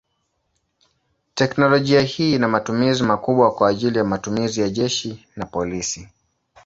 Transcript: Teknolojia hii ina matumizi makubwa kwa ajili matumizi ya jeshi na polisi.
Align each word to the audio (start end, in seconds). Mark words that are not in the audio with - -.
Teknolojia 1.33 2.01
hii 2.01 2.35
ina 2.35 2.47
matumizi 2.47 3.03
makubwa 3.03 3.51
kwa 3.55 3.69
ajili 3.69 4.03
matumizi 4.03 4.61
ya 4.61 4.69
jeshi 4.69 5.27
na 5.35 5.45
polisi. 5.45 6.09